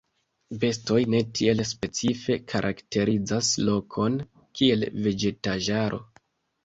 Bestoj 0.61 1.01
ne 1.13 1.19
tiel 1.39 1.61
specife 1.71 2.37
karakterizas 2.53 3.51
lokon 3.67 4.17
kiel 4.61 4.89
vegetaĵaro. 5.09 6.01